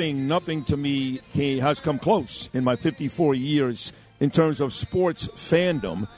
[0.00, 4.72] nothing, nothing to me he has come close in my 54 years in terms of
[4.72, 6.08] sports fandom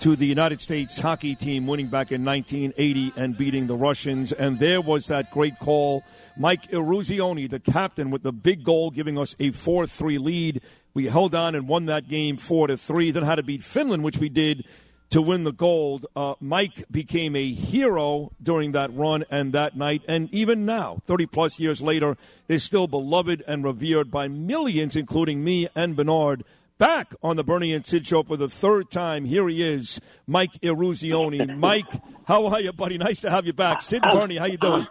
[0.00, 4.32] to the United States hockey team winning back in 1980 and beating the Russians.
[4.32, 6.02] And there was that great call.
[6.36, 10.60] Mike Eruzione, the captain, with the big goal, giving us a 4 3 lead.
[10.94, 13.12] We held on and won that game 4 to 3.
[13.12, 14.64] Then had to beat Finland, which we did
[15.10, 16.06] to win the gold.
[16.14, 21.26] Uh, Mike became a hero during that run and that night, and even now, 30
[21.26, 22.16] plus years later,
[22.48, 26.44] is still beloved and revered by millions, including me and Bernard
[26.78, 29.24] back on the Bernie and Sid show for the third time.
[29.24, 31.58] Here he is, Mike Eruzione.
[31.58, 31.90] Mike,
[32.24, 32.98] how are you, buddy?
[32.98, 33.82] Nice to have you back.
[33.82, 34.86] Sid Bernie, how you doing?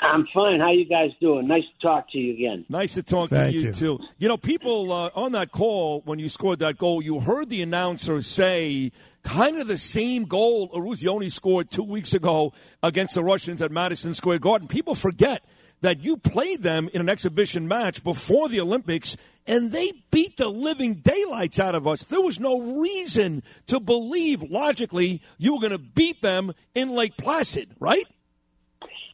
[0.00, 0.60] I'm fine.
[0.60, 1.46] How you guys doing?
[1.46, 2.64] Nice to talk to you again.
[2.68, 3.72] Nice to talk Thank to you, you.
[3.72, 3.98] too.
[4.18, 7.62] You know, people uh, on that call when you scored that goal, you heard the
[7.62, 8.92] announcer say
[9.24, 14.14] kind of the same goal Eruzione scored two weeks ago against the Russians at Madison
[14.14, 14.68] Square Garden.
[14.68, 15.42] People forget
[15.82, 20.48] that you played them in an exhibition match before the Olympics and they beat the
[20.48, 22.04] living daylights out of us.
[22.04, 27.16] There was no reason to believe logically you were going to beat them in Lake
[27.16, 28.06] Placid, right?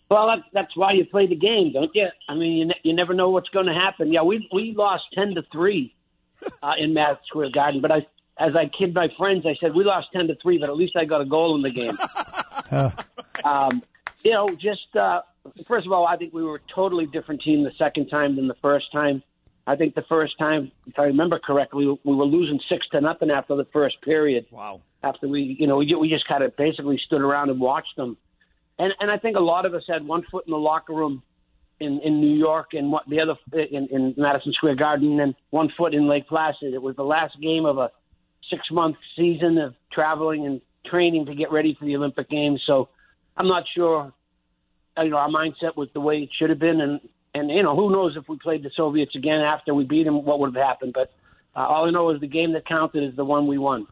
[0.09, 2.07] Well, that, that's why you play the game, don't you?
[2.29, 4.13] I mean, you, ne- you never know what's going to happen.
[4.13, 5.95] Yeah, we we lost ten to three
[6.63, 8.07] uh, in Madison Square Garden, but I,
[8.39, 10.95] as I kid my friends, I said we lost ten to three, but at least
[10.97, 11.97] I got a goal in the game.
[13.45, 13.83] um,
[14.23, 15.23] you know, just uh,
[15.67, 18.49] first of all, I think we were a totally different team the second time than
[18.49, 19.23] the first time.
[19.67, 23.31] I think the first time, if I remember correctly, we were losing six to nothing
[23.31, 24.47] after the first period.
[24.51, 24.81] Wow.
[25.03, 28.17] After we, you know, we, we just kind of basically stood around and watched them,
[28.79, 31.23] and and I think a lot of us had one foot in the locker room
[31.81, 35.71] in in New York and what the other in, in Madison Square Garden and one
[35.77, 36.75] foot in Lake Placid.
[36.75, 37.91] It was the last game of a
[38.51, 42.63] six month season of traveling and training to get ready for the Olympic Games.
[42.67, 42.89] So
[43.37, 44.13] I'm not sure,
[44.99, 47.01] you know, our mindset was the way it should have been, and
[47.35, 50.25] and you know who knows if we played the Soviets again after we beat them,
[50.25, 50.93] what would have happened.
[50.95, 51.13] But
[51.55, 53.87] uh, all I know is the game that counted is the one we won.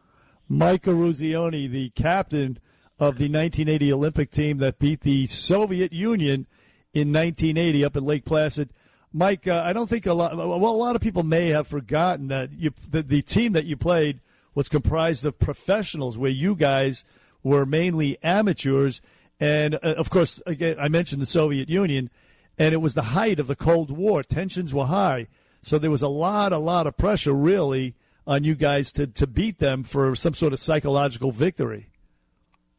[0.47, 2.59] Mike Eruzione, the captain
[2.97, 6.47] of the 1980 Olympic team that beat the Soviet Union
[6.93, 8.69] in 1980 up in Lake Placid.
[9.11, 10.35] Mike, uh, I don't think a lot.
[10.35, 13.75] Well, a lot of people may have forgotten that you, the, the team that you
[13.77, 14.21] played
[14.53, 17.03] was comprised of professionals, where you guys
[17.43, 19.01] were mainly amateurs.
[19.39, 22.09] And uh, of course, again, I mentioned the Soviet Union,
[22.57, 24.23] and it was the height of the Cold War.
[24.23, 25.27] Tensions were high,
[25.61, 27.95] so there was a lot, a lot of pressure, really,
[28.25, 31.89] on you guys to to beat them for some sort of psychological victory.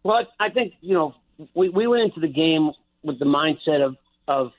[0.07, 1.17] Well, I think you know
[1.53, 2.71] we we went into the game
[3.03, 3.97] with the mindset of
[4.29, 4.53] of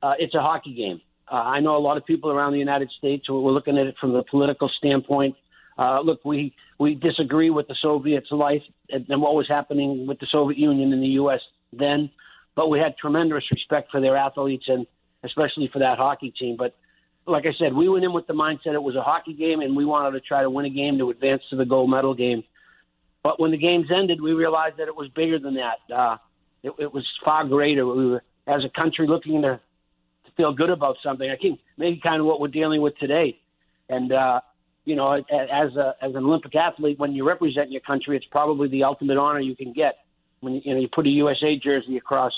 [0.00, 1.00] uh, it's a hockey game.
[1.28, 3.96] Uh, I know a lot of people around the United States were looking at it
[4.00, 5.34] from the political standpoint.
[5.76, 10.20] Uh, look, we we disagree with the Soviets' life and, and what was happening with
[10.20, 11.40] the Soviet Union in the U.S.
[11.72, 12.08] then,
[12.54, 14.86] but we had tremendous respect for their athletes and
[15.24, 16.54] especially for that hockey team.
[16.56, 16.76] But
[17.26, 19.76] like I said, we went in with the mindset it was a hockey game and
[19.76, 22.44] we wanted to try to win a game to advance to the gold medal game.
[23.24, 25.92] But when the games ended, we realized that it was bigger than that.
[25.92, 26.16] Uh,
[26.62, 27.86] it, it was far greater.
[27.86, 31.28] We were, as a country, looking to, to feel good about something.
[31.28, 33.40] I think maybe kind of what we're dealing with today.
[33.88, 34.40] And uh,
[34.84, 38.68] you know, as a as an Olympic athlete, when you represent your country, it's probably
[38.68, 39.94] the ultimate honor you can get.
[40.40, 42.32] When you know you put a USA jersey across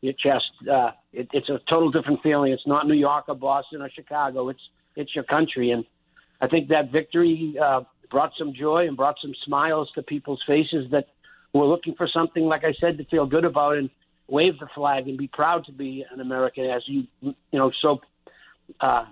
[0.00, 2.52] your chest, uh, it, it's a total different feeling.
[2.52, 4.48] It's not New York or Boston or Chicago.
[4.48, 4.60] It's
[4.96, 5.84] it's your country, and
[6.40, 10.88] I think that victory uh, brought some joy and brought some smiles to people's faces
[10.92, 11.06] that
[11.52, 13.90] were looking for something, like I said, to feel good about and
[14.28, 18.00] wave the flag and be proud to be an American, as you you know so
[18.80, 19.06] uh,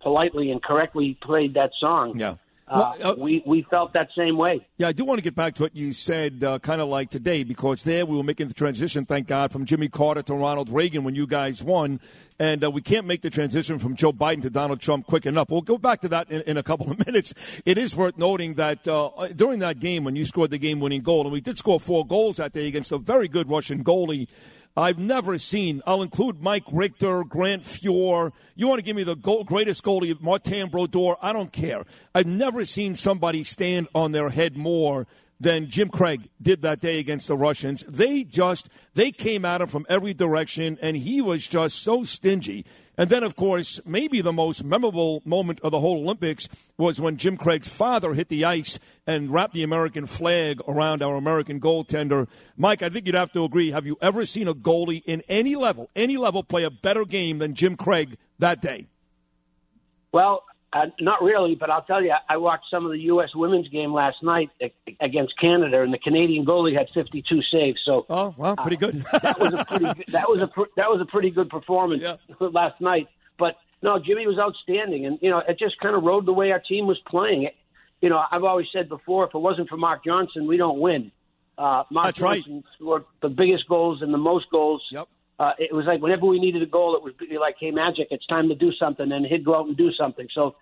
[0.00, 2.18] politely and correctly played that song.
[2.18, 2.36] Yeah.
[2.68, 4.66] Uh, Well, uh, we we felt that same way.
[4.76, 7.10] Yeah, I do want to get back to what you said, uh, kind of like
[7.10, 10.68] today, because there we were making the transition, thank God, from Jimmy Carter to Ronald
[10.68, 12.00] Reagan when you guys won.
[12.38, 15.48] And uh, we can't make the transition from Joe Biden to Donald Trump quick enough.
[15.48, 17.32] We'll go back to that in, in a couple of minutes.
[17.64, 21.02] It is worth noting that uh, during that game, when you scored the game winning
[21.02, 24.26] goal, and we did score four goals that day against a very good Russian goalie.
[24.76, 25.80] I've never seen.
[25.86, 28.32] I'll include Mike Richter, Grant Fuhr.
[28.54, 31.16] You want to give me the goal, greatest goalie, Martin Brodeur?
[31.22, 31.84] I don't care.
[32.14, 35.06] I've never seen somebody stand on their head more
[35.40, 37.84] than Jim Craig did that day against the Russians.
[37.88, 42.64] They just they came at him from every direction, and he was just so stingy.
[42.98, 46.48] And then, of course, maybe the most memorable moment of the whole Olympics
[46.78, 51.16] was when Jim Craig's father hit the ice and wrapped the American flag around our
[51.16, 52.26] American goaltender.
[52.56, 53.70] Mike, I think you'd have to agree.
[53.70, 57.38] Have you ever seen a goalie in any level, any level, play a better game
[57.38, 58.86] than Jim Craig that day?
[60.12, 63.30] Well, uh, not really, but I'll tell you, I watched some of the U.S.
[63.34, 64.50] women's game last night
[65.00, 67.78] against Canada, and the Canadian goalie had 52 saves.
[67.84, 69.04] So, Oh, well, pretty good.
[69.22, 72.16] that was a pretty that was a that was a pretty good performance Yeah.
[72.40, 73.08] last night.
[73.38, 76.50] But no, Jimmy was outstanding, and you know, it just kind of rode the way
[76.52, 77.44] our team was playing.
[77.44, 77.54] It,
[78.02, 81.12] you know, I've always said before, if it wasn't for Mark Johnson, we don't win.
[81.56, 82.64] Uh, Mark That's Johnson right.
[82.74, 84.82] scored the biggest goals and the most goals.
[84.90, 85.08] Yep.
[85.38, 88.08] Uh, it was like whenever we needed a goal, it would be like, "Hey, Magic,
[88.10, 90.26] it's time to do something," and he'd go out and do something.
[90.34, 90.56] So,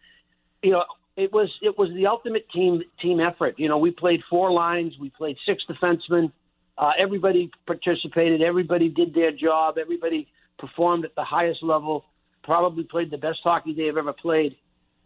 [0.63, 0.85] you know,
[1.17, 3.55] it was it was the ultimate team team effort.
[3.57, 6.33] You know, we played four lines, we played six defensemen.
[6.77, 8.43] Uh, everybody participated.
[8.43, 9.77] Everybody did their job.
[9.79, 10.27] Everybody
[10.59, 12.05] performed at the highest level.
[12.43, 14.57] Probably played the best hockey they've ever played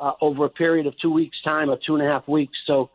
[0.00, 2.56] uh, over a period of two weeks' time or two and a half weeks.
[2.66, 2.90] So,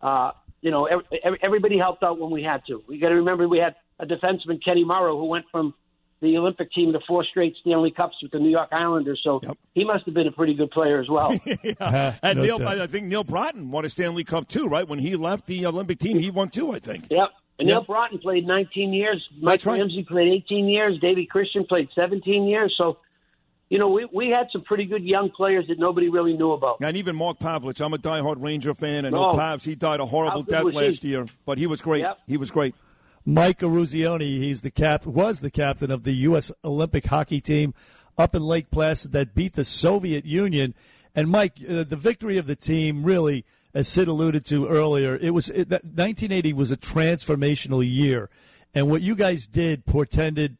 [0.00, 0.30] uh,
[0.60, 2.82] you know, every, everybody helped out when we had to.
[2.86, 5.74] We got to remember we had a defenseman, Kenny Morrow, who went from
[6.22, 9.20] the Olympic team to four straight Stanley Cups with the New York Islanders.
[9.22, 9.58] So Yep.
[9.74, 11.38] he must have been a pretty good player as well.
[11.46, 11.54] yeah.
[11.80, 12.12] Uh-huh.
[12.22, 12.80] And No Neal, doubt.
[12.80, 14.88] I think Neal Broten won a Stanley Cup too, right?
[14.88, 17.06] When he left the Olympic team, he won two, I think.
[17.10, 17.28] Yep.
[17.58, 17.86] And Neal Yep.
[17.88, 19.22] Broten played 19 years.
[19.40, 19.78] Mike That's right.
[19.80, 20.98] Ramsey played 18 years.
[21.00, 22.72] Davey Christian played 17 years.
[22.78, 22.98] So,
[23.68, 26.76] you know, we, we had some pretty good young players that nobody really knew about.
[26.80, 27.80] And even Mark Pavelich.
[27.84, 29.22] I'm a diehard Ranger fan, and No.
[29.22, 29.30] no.
[29.30, 29.36] Oh.
[29.36, 30.80] Pavs, he died a horrible death was he?
[30.80, 32.00] last year, but he was great.
[32.02, 32.18] Yep.
[32.26, 32.74] He was great.
[33.24, 36.50] Mike Eruzione, he's the cap was the captain of the U.S.
[36.64, 37.74] Olympic hockey team
[38.18, 40.74] up in Lake Placid that beat the Soviet Union.
[41.14, 45.30] And Mike, uh, the victory of the team really, as Sid alluded to earlier, it
[45.30, 48.28] was it, that 1980 was a transformational year,
[48.74, 50.56] and what you guys did portended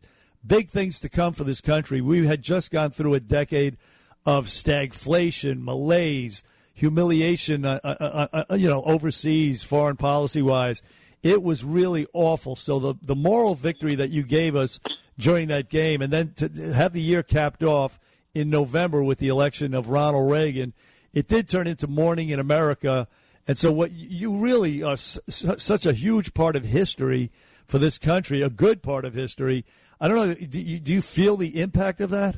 [0.46, 2.00] big things to come for this country.
[2.00, 3.76] We had just gone through a decade
[4.24, 6.42] of stagflation, malaise,
[6.74, 10.82] humiliation, uh, uh, uh, uh, you know, overseas, foreign policy wise.
[11.22, 12.56] It was really awful.
[12.56, 14.80] So the the moral victory that you gave us
[15.18, 17.98] during that game, and then to have the year capped off
[18.34, 20.72] in November with the election of Ronald Reagan,
[21.12, 23.06] it did turn into morning in America.
[23.46, 27.30] And so, what you really are such a huge part of history
[27.66, 29.64] for this country, a good part of history.
[30.00, 30.34] I don't know.
[30.34, 32.36] Do you, do you feel the impact of that?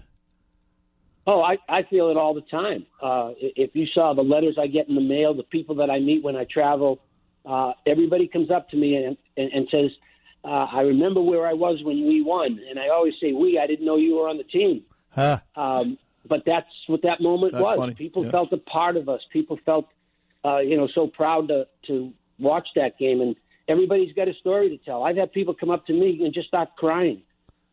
[1.27, 2.87] Oh, I, I feel it all the time.
[3.03, 5.99] Uh, if you saw the letters I get in the mail, the people that I
[5.99, 7.01] meet when I travel,
[7.45, 9.91] uh, everybody comes up to me and, and, and says,
[10.45, 12.59] uh, I remember where I was when we won.
[12.69, 14.83] And I always say, we, I didn't know you were on the team.
[15.11, 15.39] Huh?
[15.57, 15.99] Um,
[16.29, 17.79] but that's what that moment That's was.
[17.79, 17.95] funny.
[17.95, 18.31] People Yeah.
[18.31, 19.21] felt a part of us.
[19.33, 19.87] People felt,
[20.45, 23.21] uh, you know, so proud to, to watch that game.
[23.21, 23.37] And
[23.69, 25.03] everybody's got a story to tell.
[25.03, 27.23] I've had people come up to me and just start crying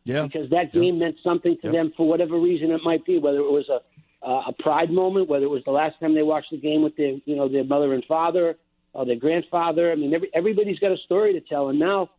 [0.04, 0.26] Yeah.
[0.26, 1.72] because that game meant something to Yeah.
[1.72, 3.80] them for whatever reason it might be, whether it was a
[4.24, 6.94] uh, a pride moment, whether it was the last time they watched the game with
[6.96, 8.56] their you know their mother and father
[8.92, 9.90] or their grandfather.
[9.92, 12.10] I mean, every, everybody's got a story to tell, and now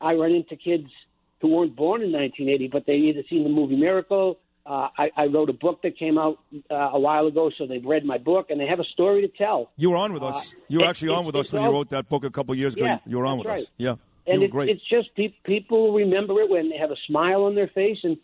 [0.00, 0.88] I run into kids
[1.40, 4.38] who weren't born in 1980, but they either seen the movie Miracle.
[4.64, 6.38] Uh, I, I wrote a book that came out
[6.70, 9.28] uh, a while ago, so they've read my book and they have a story to
[9.28, 9.72] tell.
[9.76, 10.54] You were on with us.
[10.68, 12.58] You were actually it- on with us when you wrote that book a couple of
[12.60, 12.84] years ago.
[12.84, 13.68] Yeah, you were on with that's us.
[13.76, 13.96] Yeah.
[14.28, 14.68] and it, great.
[14.68, 18.16] it's just pe- people remember it when they have a smile on their face and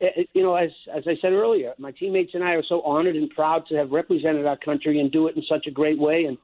[0.00, 2.82] it, it- you know as as I said earlier my teammates and I are so
[2.82, 6.00] honored and proud to have represented our country and do it in such a great
[6.00, 6.36] way and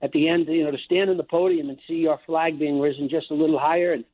[0.00, 2.80] at the end you know to stand on the podium and see our flag being
[2.80, 4.04] risen just a little higher and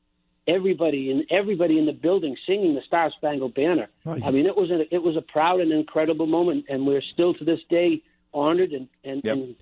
[0.47, 3.87] everybody and everybody in the building singing the Star Spangled Banner.
[4.05, 7.33] I mean it was a it was a proud and incredible moment and we're still
[7.35, 8.01] to this day
[8.33, 9.33] honored and and, Yep.
[9.35, 9.55] and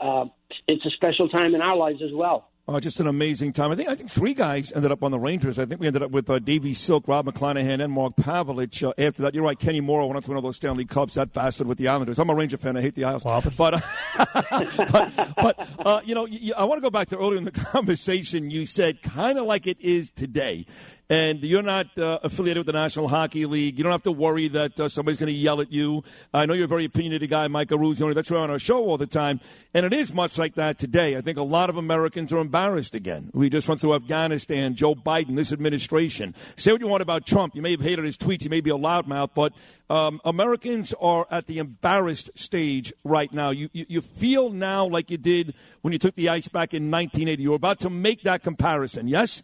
[0.00, 0.24] uh,
[0.68, 3.72] it's a special time in our lives as well Oh, just an amazing time.
[3.72, 5.58] I think I think three guys ended up on the Rangers.
[5.58, 8.86] I think we ended up with uh, Davey Silk, Rob McClanahan, and Mark Pavelich.
[8.86, 9.58] Uh, after that, you're right.
[9.58, 11.14] Kenny Morrow went on to one of those Stanley Cups.
[11.14, 12.20] That bastard with the Islanders.
[12.20, 12.76] I'm a Ranger fan.
[12.76, 13.24] I hate the Isles.
[13.24, 13.80] But, uh,
[14.92, 17.50] but, but uh, you know, you, I want to go back to earlier in the
[17.72, 18.50] conversation.
[18.50, 20.66] You said kind of like it is today.
[21.10, 23.76] And you're not uh, affiliated with the National Hockey League.
[23.76, 26.04] You don't have to worry that uh, somebody's going to yell at you.
[26.32, 28.14] I know you're a very opinionated guy, Mike Eruzione.
[28.14, 29.40] That's why you're on our show all the time.
[29.74, 31.16] And it is much like that today.
[31.16, 33.28] I think a lot of Americans are embarrassed again.
[33.34, 36.32] We just went through Afghanistan, Joe Biden, this administration.
[36.54, 37.56] Say what you want about Trump.
[37.56, 38.44] You may have hated his tweets.
[38.44, 39.52] You may be a loudmouth, but
[39.88, 43.50] um, Americans are at the embarrassed stage right now.
[43.50, 46.88] You, you, you feel now like you did when you took the ice back in
[46.88, 47.42] 1980.
[47.42, 49.42] You're about to make that comparison, yes?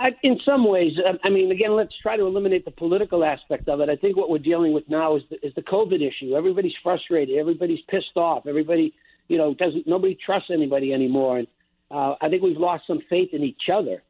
[0.00, 3.68] I, in some ways, I- I mean, again, let's try to eliminate the political aspect
[3.68, 3.88] of it.
[3.88, 6.36] I think what we're dealing with now is the, is the COVID issue.
[6.36, 7.36] Everybody's frustrated.
[7.36, 8.46] Everybody's pissed off.
[8.46, 8.94] Everybody,
[9.28, 9.86] you know, doesn't.
[9.86, 11.38] Nobody trusts anybody anymore.
[11.38, 11.48] And
[11.90, 14.02] uh, I think we've lost some faith in each other.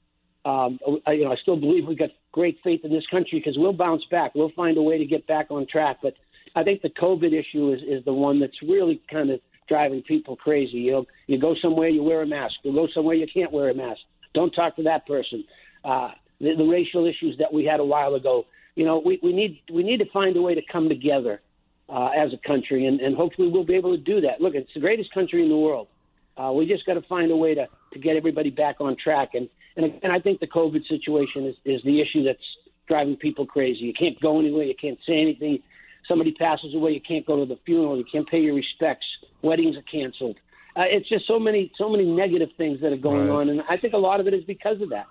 [0.44, 3.56] Um, I, you know, I still believe we've got great faith in this country because
[3.58, 4.34] we'll bounce back.
[4.34, 5.98] We'll find a way to get back on track.
[6.02, 6.14] But
[6.54, 10.36] I think the COVID issue is, is the one that's really kind of driving people
[10.36, 10.78] crazy.
[10.78, 12.54] You know, you go somewhere, you wear a mask.
[12.62, 14.00] You go somewhere, you can't wear a mask.
[14.34, 15.44] Don't talk to that person.
[15.84, 18.44] Uh, the, the racial issues that we had a while ago.
[18.76, 21.40] You know, we, we need we need to find a way to come together
[21.88, 24.40] uh, as a country, and, and hopefully we'll be able to do that.
[24.40, 25.88] Look, it's the greatest country in the world.
[26.36, 29.30] Uh, we just got to find a way to, to get everybody back on track.
[29.34, 32.38] And and again, I think the COVID situation is, is the issue that's
[32.86, 33.80] driving people crazy.
[33.80, 35.58] You can't go anywhere, you can't say anything.
[36.06, 39.06] somebody passes away, you can't go to the funeral, you can't pay your respects,
[39.42, 40.36] weddings are canceled.
[40.76, 43.40] Uh, it's just so many so many negative things that are going Right.
[43.40, 45.06] on, and I think a lot of it is because of that.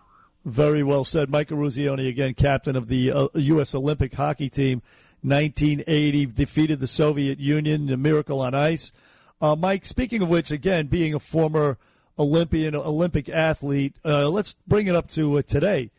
[0.48, 1.30] Very well said.
[1.30, 3.76] Mike Eruzione, again, captain of the uh, U.S.
[3.76, 4.82] Olympic hockey team,
[5.22, 8.94] 1980, defeated the Soviet Union, a miracle on ice.
[9.42, 11.78] Uh, Mike, speaking of which, again, being a former
[12.18, 15.92] Olympian, Olympic athlete, uh, let's bring it up to uh, today.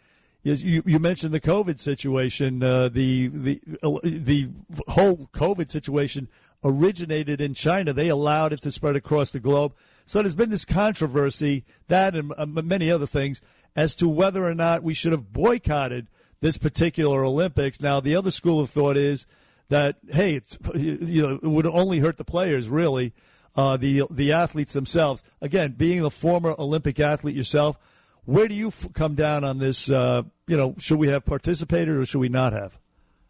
[0.44, 2.62] You, you mentioned the COVID situation.
[2.62, 4.48] Uh, the the uh, the
[4.88, 6.26] whole COVID situation
[6.64, 7.92] originated in China.
[7.92, 9.74] They allowed it to spread across the globe.
[10.06, 12.32] So there's been this controversy, that and
[12.64, 13.42] many other things,
[13.78, 16.08] as to whether or not we should have boycotted
[16.40, 17.80] this particular Olympics.
[17.80, 19.24] Now, the other school of thought is
[19.68, 23.12] that hey, it's you know it would only hurt the players really,
[23.56, 25.22] uh, the the athletes themselves.
[25.40, 27.78] Again, being a former Olympic athlete yourself,
[28.24, 29.88] where do you f- come down on this?
[29.88, 32.76] Uh, you know, should we have participated or should we not have?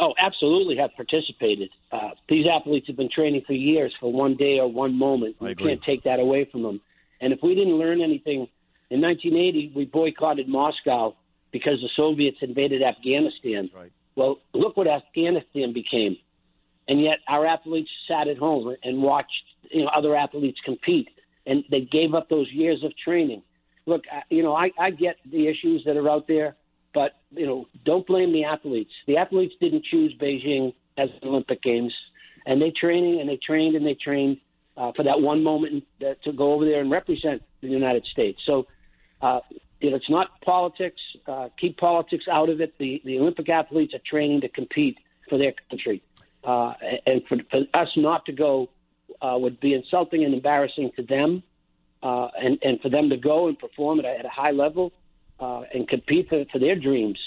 [0.01, 1.69] Oh, absolutely have participated.
[1.93, 5.37] Uh, these athletes have been training for years for one day or one moment.
[5.41, 6.81] You can't take that away from them.
[7.21, 8.49] And if we didn't learn anything,
[8.91, 11.15] in 1980 we boycotted Moscow
[11.53, 13.71] because the Soviets invaded Afghanistan.
[13.75, 13.93] Right.
[14.17, 16.17] Well, look what Afghanistan became,
[16.89, 19.33] and yet our athletes sat at home and watched
[19.71, 21.09] you know other athletes compete,
[21.47, 23.43] and they gave up those years of training.
[23.87, 26.57] Look, I- you know, I, I get the issues that are out there,
[26.95, 28.91] but you know, don't blame the athletes.
[29.07, 31.93] The athletes didn't choose Beijing as the Olympic Games,
[32.47, 34.39] and they training and they trained and they trained
[34.77, 38.41] uh, for that one moment uh, to go over there and represent the United States.
[38.47, 38.67] So,
[39.21, 39.41] uh,
[39.81, 41.01] it's not politics.
[41.27, 42.75] Uh, keep politics out of it.
[42.79, 44.99] The the Olympic athletes are training to compete
[45.29, 46.03] for their country,
[46.45, 46.75] uh,
[47.07, 48.71] and for, for us not to go
[49.21, 51.43] uh, would be insulting and embarrassing to them,
[52.03, 54.93] uh, and and for them to go and perform at a, at a high level
[55.41, 57.19] uh, and compete for, for their dreams.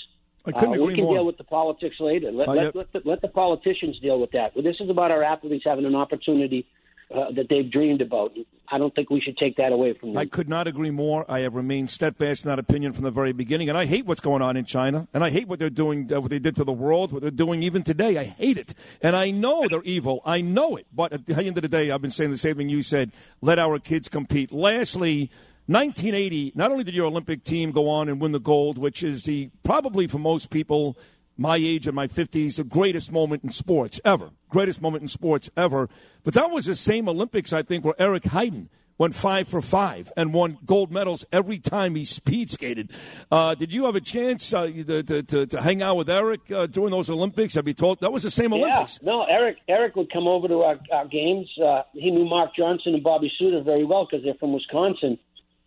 [0.46, 1.16] I couldn't uh, agree we can more.
[1.18, 2.32] deal with the politics later.
[2.32, 4.56] Let, let, let, the, let the politicians deal with that.
[4.56, 6.66] Well, this is about our athletes having an opportunity
[7.14, 8.34] uh, that they've dreamed about.
[8.72, 10.18] I don't think we should take that away from them.
[10.18, 11.26] I could not agree more.
[11.30, 14.22] I have remained steadfast in that opinion from the very beginning, and I hate what's
[14.22, 16.64] going on in China, and I hate what they're doing, uh, what they did to
[16.64, 18.18] the world, what they're doing even today.
[18.18, 20.22] I hate it, and I know they're evil.
[20.26, 22.56] I know it, but at the end of the day, I've been saying the same
[22.56, 23.12] thing you said.
[23.42, 24.52] Let our kids compete.
[24.52, 25.32] Lastly.
[25.68, 26.54] 1980.
[26.56, 29.52] Not only did your Olympic team go on and win the gold, which is the
[29.64, 30.98] probably for most people
[31.38, 34.32] my age and my 50s, the greatest moment in sports ever.
[34.50, 35.90] Greatest moment in sports ever.
[36.24, 38.68] But that was the same Olympics, I think, where Eric Heiden
[39.02, 42.92] went five for five and won gold medals every time he speed skated.
[43.32, 46.68] Uh, did you have a chance uh, to, to, to, hang out with Eric uh,
[46.68, 47.56] during those Olympics?
[47.56, 49.00] Have you told that was the same Olympics?
[49.02, 49.58] Yeah, no, Eric.
[49.68, 51.50] Eric would come over to our, our games.
[51.60, 55.18] Uh, he knew Mark Johnson and Bobby Suter very well because they're from Wisconsin,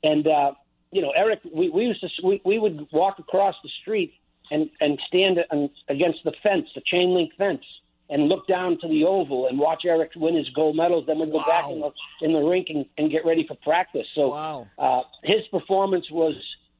[0.05, 0.53] and uh,
[0.93, 1.41] you know, Eric.
[1.53, 4.15] We, we used to we, we would walk across the street
[4.51, 7.65] and and stand an- against the fence, the chain link fence,
[8.11, 11.05] and look down to the oval and watch Eric win his gold medals.
[11.07, 14.07] Then we'd go back in the in the rink and, and get ready for practice.
[14.15, 14.67] So Wow.
[14.79, 16.35] uh, his performance was,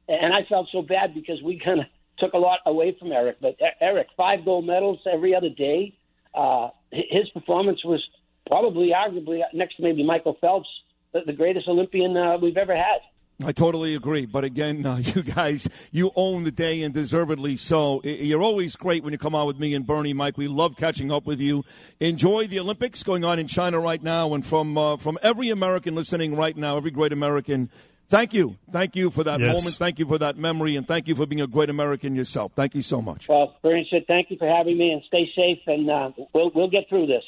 [0.07, 1.85] and I felt so bad because we kind of
[2.19, 3.37] took a lot away from Eric.
[3.41, 5.93] But Eric, five gold medals every other day.
[6.33, 8.01] Uh, his performance was
[8.47, 10.67] probably, arguably, next to maybe Michael Phelps,
[11.13, 12.99] the, the greatest Olympian uh, we've ever had.
[13.43, 14.25] I totally agree.
[14.25, 18.01] But again, uh, you guys, you own the day and deservedly so.
[18.03, 20.37] You're always great when you come on with me and Bernie, Mike.
[20.37, 21.63] We love catching up with you.
[21.99, 24.33] Enjoy the Olympics going on in China right now.
[24.33, 27.69] And from, uh, from every American listening right now, every great American,
[28.07, 28.55] thank you.
[28.71, 29.47] Thank you for that Yes.
[29.53, 29.75] moment.
[29.75, 30.77] Thank you for that memory.
[30.77, 32.53] And thank you for being a great American yourself.
[32.55, 33.27] Thank you so much.
[33.27, 36.69] Well, Bernie Sid, thank you for having me and stay safe, and uh, we'll, we'll
[36.69, 37.23] get through this.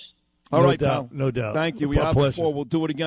[0.50, 1.10] All No right, doubt.
[1.10, 1.18] pal.
[1.18, 1.56] No doubt.
[1.56, 1.90] Thank you.
[1.90, 2.32] We A have pleasure.
[2.38, 2.54] before.
[2.54, 3.06] We'll do it again.